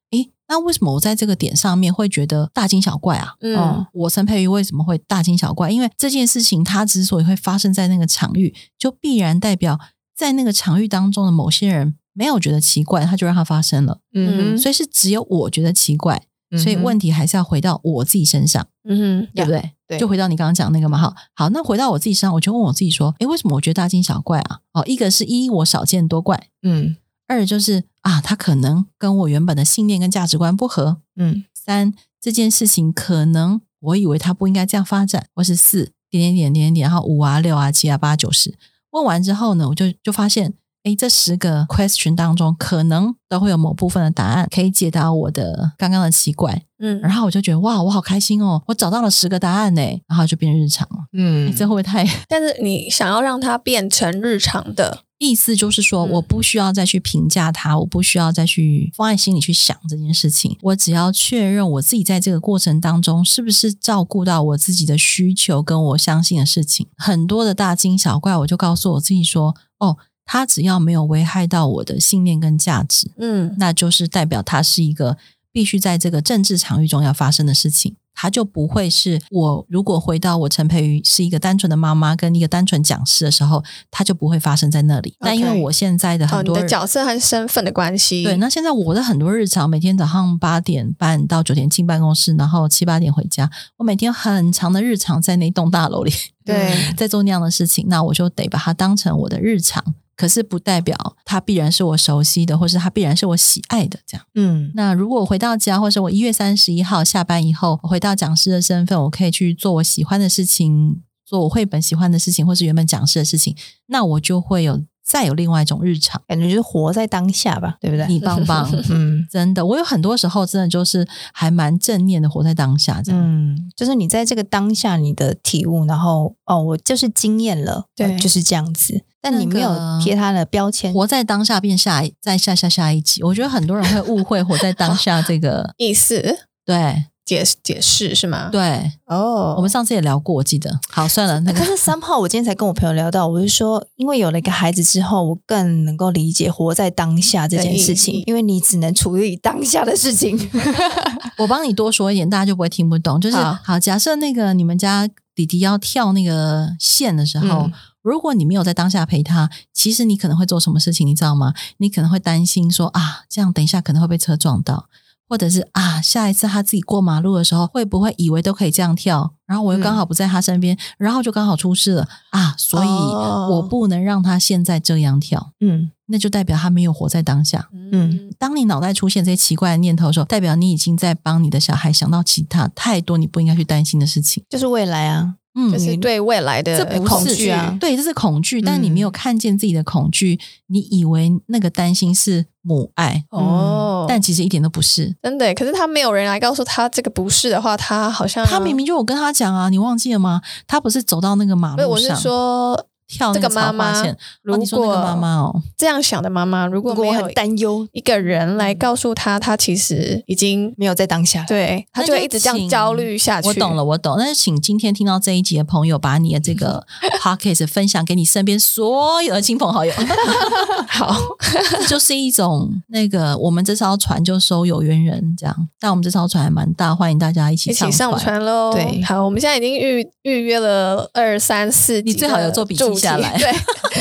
[0.50, 3.36] 那为什么我在这个点上面会觉得大惊小怪啊？
[3.42, 5.70] 嗯，我陈佩瑜为什么会大惊小怪？
[5.70, 9.80] 因为这件事情它之所以会发生在那个场域，就必然代表
[10.16, 14.00] 在那个场域当中的某些人没有觉得奇怪，他就让它发生了。
[14.14, 16.24] 嗯，所以是只有我觉得奇怪，
[16.58, 18.66] 所以问题还是要回到我自己身上。
[18.88, 19.72] 嗯，对不对？
[19.86, 20.98] 对，就回到你刚刚讲那个嘛。
[20.98, 24.60] 哈，好，那回到我自己身上，我就问我自己说：诶，为什么我觉得大惊小怪啊？
[24.72, 26.48] 哦，一个是一我少见多怪。
[26.64, 26.96] 嗯。
[27.30, 31.02] 二就是啊，他可能跟我原本的信念跟价值观不合。
[31.18, 38.58] 嗯，三这件事情可能我以为他不应该这样发展，或是四点点点点点，然后五啊六啊七啊八九十。
[38.92, 46.64] 问完之后呢，我就就发现，哎，这十个 question 当中，可能都会有某部分的答案可以解答我的刚刚的奇怪。
[46.80, 51.08] 嗯，然后我就觉得哇，我好开心哦，我找到了十个答案呢，然后就变日常了。
[51.12, 52.08] 嗯，这会不会太？
[52.30, 55.04] 但是你想要让它变成日常的。
[55.20, 60.56] 意思就是说，我不需要再去评价他，嗯、我不需要再去放在心里去想这件事情。
[60.62, 66.88] 我只要确认我自己在这个过程当中是不是照顾到我自己的需求跟我相信的事情。
[66.96, 75.18] 很多的大惊小怪，我就告诉我自己说：哦，他只要没有危害到我的信念跟价值，嗯，那就是代表他是一个
[75.52, 77.96] 必须在这个政治场域中要发生的事情。
[78.20, 79.64] 他就不会是我。
[79.70, 85.14] 如果回到我陈佩瑜是一个单纯的妈妈跟一个单纯讲师的时候，他就不会发生在那里。
[85.20, 85.36] 那 Okay.
[85.36, 88.36] 因为我现在的很多、角色和身份的关系，对。
[88.38, 93.48] 那现在我的很多日常，每天早上八点半到九点进办公室，然后七八点回家。
[93.78, 96.12] 我每天很长的日常在那栋大楼里，
[96.44, 97.86] 对， 在做那样的事情。
[97.88, 99.94] 那我就得把它当成我的日常。
[100.18, 104.26] 可是不代表它必然是我熟悉的，或是它必然是我喜爱的这样。
[104.36, 114.82] 嗯，那如果我回到家，或是我一月三十一号下班以后，我回到讲师的身份，我可以去做我喜欢的事情，做我绘本喜欢的事情，或是原本讲师的事情，那我就会有。
[115.10, 118.06] 再有另外一种日常，感觉就是活在当下吧， 对不对？
[118.08, 129.02] 你棒棒， 嗯，真的，我有很多时候真的就是还蛮正念的，活在当下，这样，嗯，就是你在这个当下你的体悟，然后哦，我就是经验了，对，就是这样子，
[129.32, 137.06] 但你没有贴他的标签，活在当下变下再下下下一集，我觉得很多人会误会活在当下这个 意思，对。
[137.28, 138.48] 解解释是吗？
[138.50, 140.80] 对，哦，我们上次也聊过，我记得。
[140.90, 141.60] 好，算了，那个。
[141.60, 150.40] 可是三号，我今天才跟我朋友聊到，我是说，因为有了一个孩子之后，我更能够理解活在当下这件事情，因为你只能处理当下的事情。
[151.38, 153.20] 我帮你多说一点，大家就不会听不懂。
[153.20, 155.06] 就是好，好，假设那个你们家
[155.36, 157.74] 弟弟要跳那个线的时候，嗯，
[158.08, 161.54] 如果你没有在当下陪他，其实你可能会做什么事情，你知道吗？
[161.78, 164.88] 你可能会担心说啊，这样等一下可能会被车撞到。
[165.30, 169.34] 或者是啊，下一次他自己过马路的时候，会不会以为都可以这样跳？
[169.46, 172.56] 然后我又刚好不在他身边，嗯、然后就刚好出事了啊！
[172.58, 175.52] 所以我不能让他现在这样跳。
[175.60, 177.68] 嗯，那就代表他没有活在当下。
[177.92, 185.36] 嗯，当你脑袋出现这些奇怪的念头的时候，代表你已经在帮你的小孩想到其他太多你不应该去担心的事情，就是未来啊。
[185.58, 195.52] 嗯，就是对未来的恐惧啊，对，这是恐惧，但你没有看见自己的恐惧，嗯、你以为那个担心是母爱哦，但其实一点都不是，真的。
[195.56, 200.42] 可是他没有人来告诉他这个不是的话，他好像他明明就有跟他讲啊，你忘记了吗？
[200.68, 202.87] 他不是走到那个马路上，我是说。
[203.08, 204.04] 跳那个妈妈，
[204.42, 213.48] 如果妈妈哦，这样想的妈妈，如果没有担忧，一个人来告诉他，他其实已经没有在当下，对，他就会一直这样焦虑下去。
[213.48, 214.16] 我懂了，我懂。
[214.18, 216.86] 那就请今天听到这一集的朋友，把你的这个
[217.24, 219.94] podcast 分享给你身边所有的亲朋好友。
[220.90, 221.16] 好，
[221.88, 228.74] 就是一种那个我们这艘船就收有缘人这样，但我们这艘船还蛮大，欢迎大家一起，一起上船喽。
[228.74, 232.97] 对，好，我们现在已经预预约了二三四，你最好有做笔记。
[232.98, 233.52] 下来，对，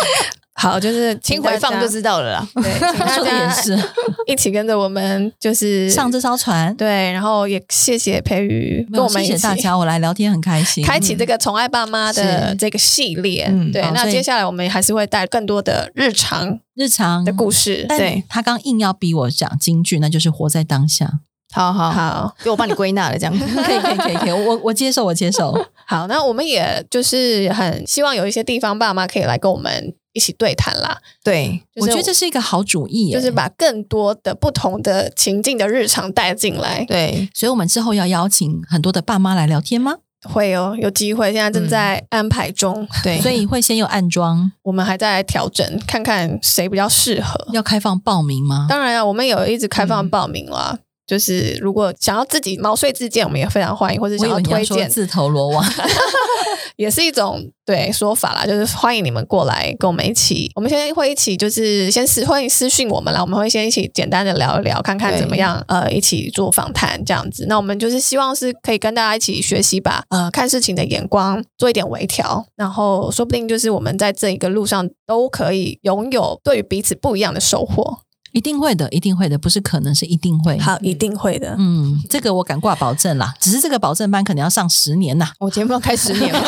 [0.58, 2.48] 好，就是听回放就知道了啦。
[2.54, 3.78] 对，请大家也是
[4.26, 6.74] 一起跟着我们，就是上这艘船。
[6.76, 10.82] 对，然后也谢谢培瑜跟我们一起，谢谢大家，我来聊天很开心。
[10.86, 13.82] 开启这个宠爱爸妈的这个系列，嗯、对。
[13.92, 17.84] 那接下来我们还是会带更多的日常、日常的故事。
[17.88, 21.20] 对，他刚硬要逼我讲京剧，那就是活在当下。
[21.56, 25.54] 好好好，给我帮你归纳了，这样 可以可以可以可以，我我接受我接受。
[25.86, 30.98] 好，那我们也就是很希望有一些地方爸妈可以来跟我们一起对谈啦。
[31.24, 36.84] 对，就是、我觉得这是一个好主意，就是把更多的不同的情境的日常带进来。
[36.86, 39.94] 对，所以我们之后要邀请很多的爸妈来聊天吗？
[40.28, 42.82] 会哦，有机会，现在正在安排中。
[42.82, 47.46] 嗯、对， 所以会先有暗装，我们还在调整，看看谁比较适合。
[47.52, 48.66] 要开放报名吗？
[48.68, 50.72] 当然啊，我们有一直开放报名了。
[50.72, 55.64] 嗯就是如果想要自己毛遂自荐，我们也非常欢迎，或者想要推荐自投罗网，
[56.76, 58.44] 也是一种对说法啦。
[58.44, 67.46] 就是欢迎你们过来跟我们一起，我们现在会一起就是先私欢迎私讯我们啦，我们会先一起简单的聊一聊，看看怎么样呃一起做访谈这样子。
[67.48, 77.98] 那我们就是希望是可以跟大家一起学习吧，呃看事情的眼光做一点微调，然后说不定就是我们在这一个路上都可以拥有对于彼此不一样的收获。
[78.36, 80.58] 一定会的，一定会的，不是可能是一定会。
[80.58, 81.56] 好，一定会的。
[81.58, 83.32] 嗯，这个我敢挂保证啦。
[83.40, 85.26] 只是这个保证班可能要上十年呐。
[85.38, 86.40] 我节目要开十年了。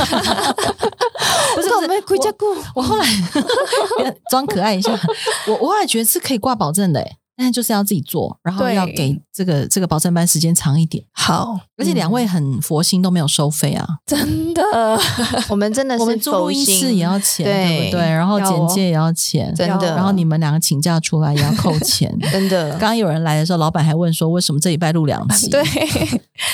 [1.57, 2.19] 不是，我们回。
[2.75, 3.07] 我后来
[4.31, 4.93] 装可爱一下，
[5.49, 11.05] 我我后来觉得是可以挂保证的诶但就是要自己做，然后要给这个这个保证班时间长一点。
[11.13, 14.61] 好，而且两位很佛心，都没有收费啊，真的。
[15.49, 18.01] 我们真的是，我们做录音室也要钱，对不对？
[18.01, 19.95] 然后简介也要钱，真的。
[19.95, 22.71] 然后你们两个请假出来也要扣钱， 真的。
[22.71, 25.47] 刚刚有人来的时候，老板还问说，为什么这礼拜录两集？
[25.51, 25.63] 对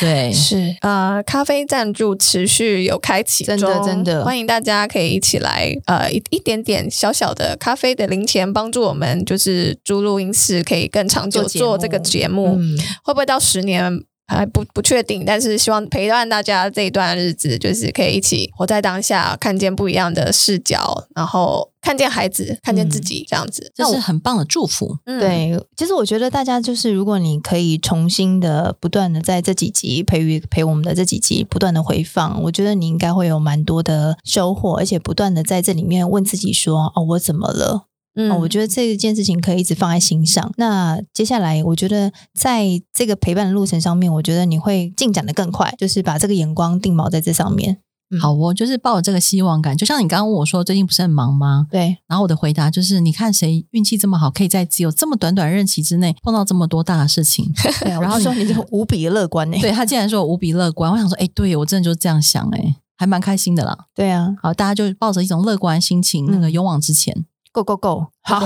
[0.00, 10.62] 对，是呃，咖啡赞助持续有开启，真的真的，欢迎大家可以一起来，呃，一一点点小小的咖啡的零钱，帮助我们就是租录音室。
[10.73, 15.22] 可以更长久做这个节目，嗯、会不会到十年还不不确定？
[15.26, 24.96] 但是希望陪伴大家这一段日子，就是可以一起活在当下，看见不一样的视角，然后看见孩子，看见自己，这样子，这是很棒的祝福。
[25.04, 40.52] 嗯、对，其实我觉得大家就是，如果你可以重新的、不断的在这几集培育陪我们的这几集不断的回放，我觉得你应该会有蛮多的收获，而且不断的在这里面问自己说：“哦，我怎么了？”嗯、哦，我觉得这件事情可以一直放在心上。
[40.56, 47.78] 那接下来，我觉得在这个陪伴的路程上面，我觉得你会进展的更快，就是把这个眼光定锚在这上面。
[48.20, 51.66] 好哦，就是抱着这个希望感，就像你刚刚问我说，最近不是很忙吗？
[51.68, 51.96] 对。
[52.06, 57.50] 然后我的回答就是，你看谁运气这么好，可以在只有这么短短任期之内碰到这么多大的事情。
[57.80, 59.58] 对啊，然后说你就无比乐观呢。
[59.60, 63.76] 对，他竟然说我无比乐观，我想说，哎，对我真的就是这样想，哎，还蛮开心的啦。
[63.92, 67.24] 对啊，好，大家就抱着一种乐观心情，那个勇往直前。
[67.54, 68.06] Go go go！
[68.22, 68.40] 好，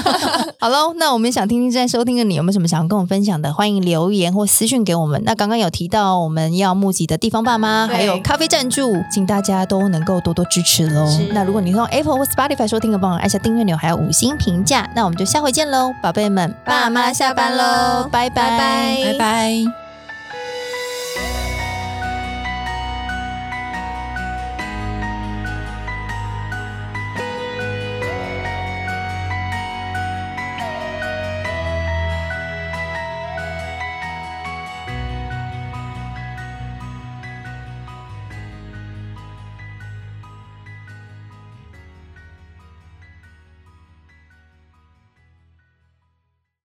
[0.58, 0.94] 好喽。
[0.96, 3.52] 那我们想听听正在收听的你有没有什么想要跟我们分享的？
[3.52, 5.22] 欢迎留言或私讯给我们。
[5.26, 11.06] 那刚刚有提到我们要募集的地方爸妈，还有咖啡赞助，请大家都能够多多支持喽。
[11.32, 14.88] 那如果你用 Apple 或 Spotify 收听的，帮我按下订阅钮，还有五星评价。
[14.96, 19.85] 那我们就下回见喽，宝贝们，爸妈下班喽，拜拜拜拜。